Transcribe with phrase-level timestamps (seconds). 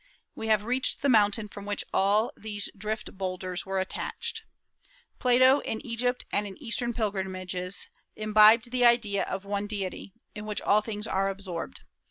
[0.33, 4.41] We have reached the mountain from which all these drift bowlders were detached....
[5.19, 10.59] Plato, in Egypt and in Eastern pilgrimages, imbibed the idea of one Deity, in which
[10.63, 11.81] all things are absorbed.